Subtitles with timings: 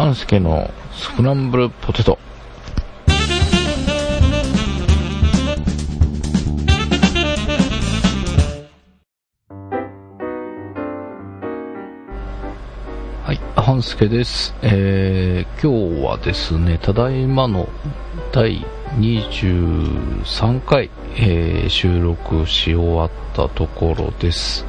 [0.00, 2.18] 半助のスクランブルポテト。
[13.24, 14.54] はい、半助です。
[14.62, 17.68] えー、今日はですね、ただいまの
[18.32, 18.64] 第
[18.96, 24.64] 23回、えー収録し終わったところです。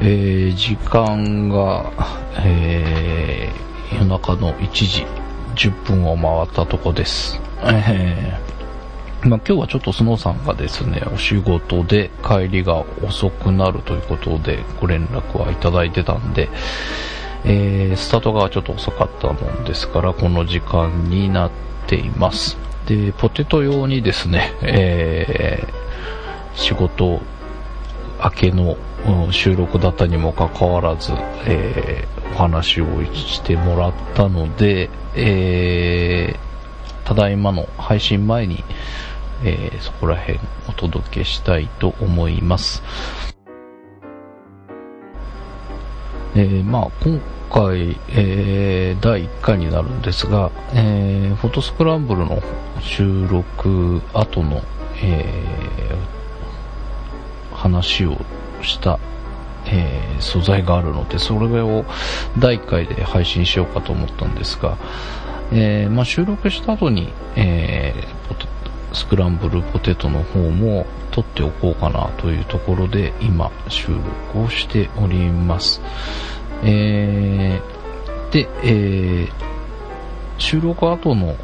[0.00, 1.92] えー時間が、
[2.44, 5.06] えー夜中の1時
[5.54, 7.40] 10分を回ったとこです。
[7.64, 8.56] えー
[9.28, 16.48] まあ、今日はちょっとスノーさんがですね、お仕事で帰りが遅くなるということでご連絡はいただいてたんで、
[17.44, 21.50] えースタートがちょっと遅かったもんですから、この時間になっ
[21.86, 22.56] ています。
[22.86, 25.86] で、ポテト用にですね、えー
[26.56, 27.20] 仕事
[28.24, 31.12] 明けの、うん収録だったにもかかわらず、
[31.46, 36.46] えーお話をしてもらったので、えー
[37.06, 38.64] ただいまの配信前に、
[39.44, 42.82] えーそこら辺お届けしたいと思います。
[46.34, 52.42] えーまあ、今回、えー第1回になるんですが、えフォトスクランブルの
[52.80, 54.62] 収録後の、
[55.00, 55.96] え
[57.54, 58.16] 話を
[58.62, 58.98] した、
[59.66, 61.84] えー素材があるので、それを
[62.38, 64.78] 第1回で配信しようかと思ったんですが、
[65.52, 68.16] えーまあ、収録した後に、えー
[68.92, 73.88] スクランブルポテトの方も撮っておこうかなというところで今収
[74.32, 75.82] 録をしております。
[76.64, 77.60] え
[78.30, 79.28] で、え
[80.38, 81.36] 収録後の、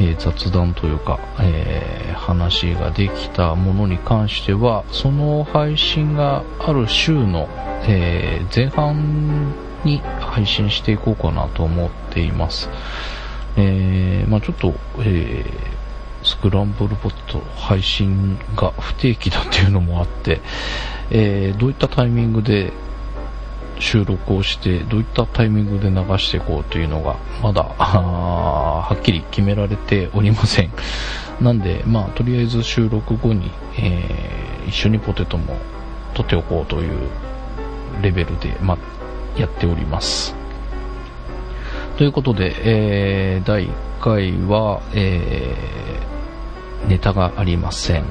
[0.00, 7.48] えー雑談というか、えー話ができたものに関しては、その配信がある週の、
[7.86, 9.52] えー前半
[9.84, 12.70] に配信していこうかなと思っています。
[13.56, 15.44] えまあちょっと、え
[16.22, 20.40] スクランブルポット配信が不定期だっていうのもあって、
[21.10, 22.72] えどういったタイミングで
[23.78, 30.70] 収録をして、どういったタイミングで流していこうというのが、まだ、はっきり決められておりません。
[31.40, 35.58] なんで、まあ、とりあえず収録後に、えー一緒にポテトも
[36.14, 37.10] 撮っておこうという
[38.00, 38.78] レベルで、ま、
[39.36, 40.34] やっております。
[41.98, 43.70] ということで、えー第1
[44.00, 48.04] 回は、えーネタがありません。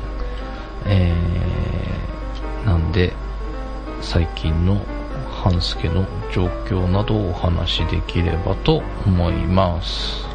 [0.86, 3.14] えーなんで、
[4.02, 4.86] 最近の
[5.44, 10.34] 半助の状況などをお話しできればと思います。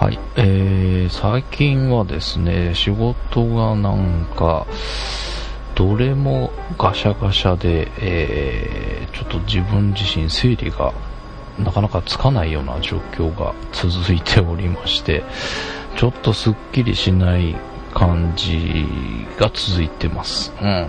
[0.00, 0.18] はい。
[0.36, 4.66] えー、最近はですね、仕事がなんか、
[5.74, 10.92] どれもガシャガシャで、えー、ちょっと自分自身整理が
[11.58, 15.22] なかなかつかないような状況が続いておりまして、
[15.96, 17.56] ちょっとすっきりしない
[17.92, 18.86] 感じ
[19.38, 20.52] が続いてます。
[20.60, 20.88] うん。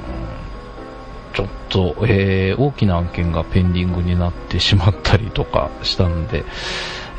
[1.34, 6.44] ちょっと、えー大きな案件がペンディングになってしまったりとかしたんで、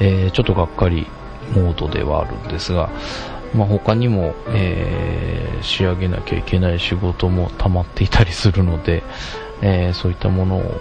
[0.01, 1.07] えーちょっとがっかり
[1.55, 2.91] モードではあるんですが、
[3.55, 9.05] まあ、他にも、えー仕上げなきゃいけない仕事も溜まっていたりするので、
[9.61, 10.81] えそういったものを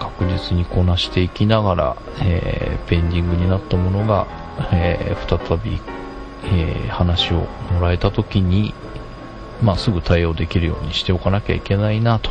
[0.00, 4.26] 確実にこなしていきながら、えペンディングになったものが、
[4.72, 5.80] え再び、
[6.52, 8.74] え話をもらえた時に、
[9.62, 12.30] まあ、すぐ対応できるようにしておかなきゃいけないなと、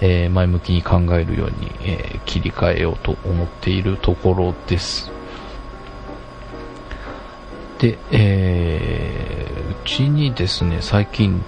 [0.00, 5.10] えー前向きに考えるように、えー切り替えようと思っているところです。
[7.78, 11.44] で、えーうちにですね、最近、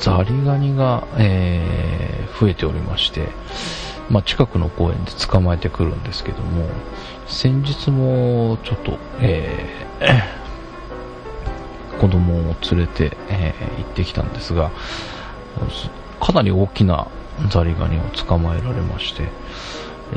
[0.00, 3.28] ザリガニが、えー増えておりまして、
[4.10, 6.66] まあ、近くの公園で捕まえてくるんですけども、
[7.26, 10.41] 先日もちょっと、えー
[12.02, 14.72] 子供を連れて、えー行ってきたんですが、
[16.18, 17.06] かなり大きな
[17.48, 19.28] ザリガニを捕まえられまして、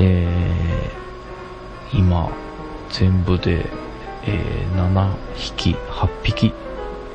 [0.00, 2.32] えー今、
[2.90, 3.70] 全部で、
[4.24, 6.52] えー7匹、8匹、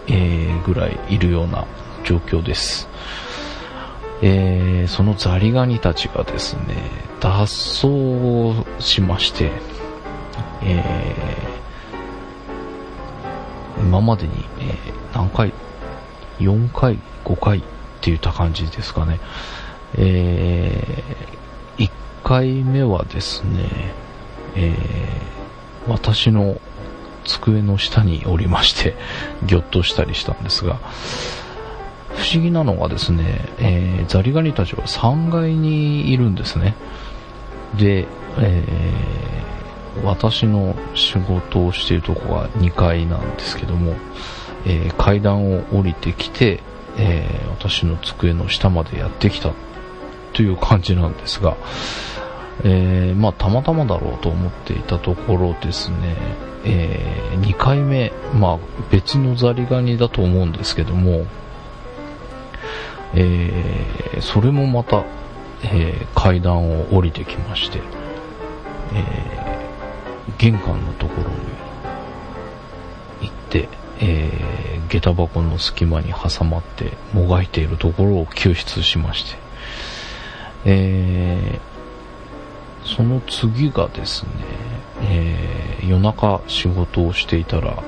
[0.07, 1.65] えーぐらいいるような
[2.05, 2.87] 状況です。
[4.21, 6.77] えー、そのザリガニたちがですね、
[7.19, 9.51] 脱走しまして、
[10.63, 11.60] え、
[13.81, 15.53] 今までに、えー何回
[16.39, 17.57] ?4 回 ?5 回？
[17.59, 17.67] って
[18.09, 19.19] 言った感じですかね。
[19.95, 21.91] えー、1
[22.23, 23.93] 回目はですね、
[24.55, 26.59] えー、私の
[27.25, 28.95] 机の下におりまして、
[29.43, 30.79] ぎょっとしたりしたんですが、
[32.15, 36.75] 不思議なのがですね、えーザリガニたちは3階にいるんですね。
[37.77, 38.07] で、
[38.37, 39.50] えー
[40.03, 43.95] 私の仕事をしているとこが2階なんですけども、
[44.65, 46.61] えー階段を降りてきて、
[46.97, 49.53] えー私の机の下までやってきた
[50.33, 51.57] という感じなんですが、
[52.63, 56.15] えーまあたまたまだろうと思っていたところですね、
[56.63, 58.59] え2回目、まあ
[58.91, 61.25] 別のザリガニだと思うんですけども、
[63.13, 65.03] えーそれもまた、
[65.63, 67.81] え階段を降りてきまして、
[68.93, 69.60] え
[70.41, 71.35] 玄関のところに
[73.21, 79.37] 行って、えー下駄箱の隙間に挟まってもがいているところを救出しまして、
[80.65, 84.31] えーその次がですね、
[85.03, 87.83] えー夜中仕事をしていたら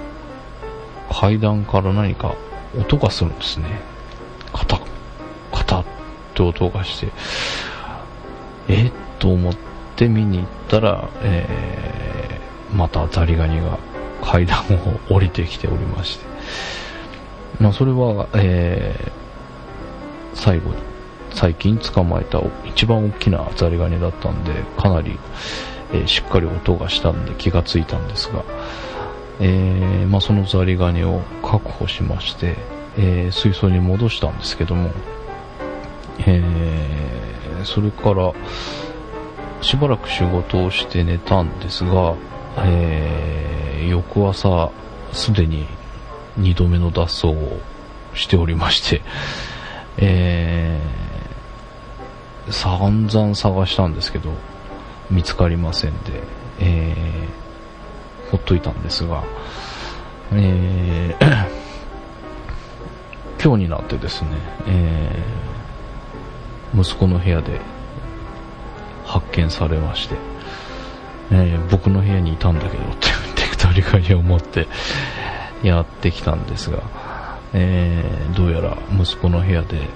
[1.12, 2.36] 階段から何か
[2.78, 3.82] 音がするんですね。
[4.54, 4.82] カタッ、
[5.52, 5.86] カタッっ
[6.36, 7.12] て音がして、
[8.68, 9.56] えっと思っ
[9.96, 12.23] て見に行ったら、えー
[12.74, 13.78] またザリガニが
[14.22, 14.60] 階段
[15.10, 16.26] を降りてきておりまして、
[17.60, 19.24] まあそれは、えー
[20.36, 20.78] 最後に、
[21.32, 25.20] 最近捕まえた一番大きなザリガニだったんで、かなり、
[25.94, 28.44] えーしっかり音がしたんで気がついたんですが、
[29.40, 32.56] えーまあ、そのザリガニを確保しまして、
[32.98, 34.92] え水槽に戻したんですけども、
[36.26, 36.42] え
[37.64, 38.34] それから
[39.62, 42.16] しばらく仕事をして寝たんですが、
[42.58, 44.72] えー翌朝
[45.12, 45.68] すでに
[46.40, 47.60] 2度目の脱走を
[48.16, 49.02] しておりまして、
[49.98, 54.34] えー散々探したんですけど
[55.10, 56.22] 見つかりませんで、
[56.60, 59.24] えーほっといたんですが、
[60.32, 61.48] えー
[63.44, 64.30] 今日になってですね、
[64.68, 67.62] えー息子の部屋で
[69.06, 70.16] 発見されまして、
[71.34, 74.68] えー僕の部屋にいたんだけどって言ってザリガニを持って
[75.64, 76.84] やってきたんですが、
[77.54, 79.88] えーどうやら息子の部屋で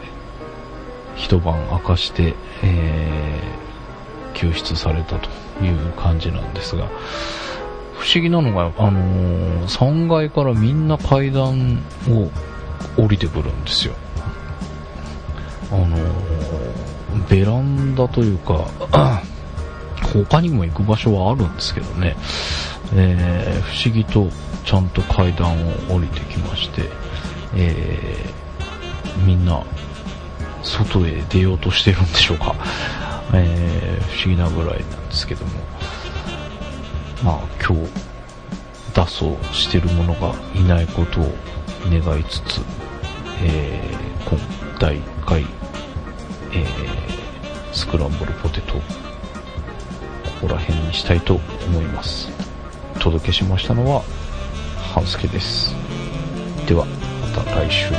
[1.15, 3.67] 一晩明かして、えー
[4.37, 5.29] 救出されたと
[5.65, 6.85] いう感じなんですが、
[7.95, 12.29] 不思議なのが、あのー3階からみんな階段を
[13.01, 13.95] 降りてくるんですよ。
[15.71, 15.97] あの
[17.29, 18.67] ベランダというか、
[20.13, 22.15] 他にも行く場所はあるんですけどね、
[22.95, 24.29] えー不思議と
[24.65, 26.83] ちゃんと階段を降りてきまして、
[27.55, 29.63] えーみんな
[30.63, 32.55] 外へ出ようとしてるんでしょうか、
[33.33, 35.51] えー不思議なぐらいなんですけども、
[37.23, 37.91] まあ今日
[38.93, 41.31] 脱走してる者がいないことを
[41.89, 42.61] 願いつつ、
[43.43, 44.39] えー今
[44.79, 45.41] 第1回、
[46.53, 48.81] えースクランブルポテト
[50.41, 52.29] こら辺にしたいと思います。
[52.95, 54.03] お届けしましたのは
[54.93, 55.75] 半助です。
[56.67, 56.85] では
[57.21, 57.93] また来週。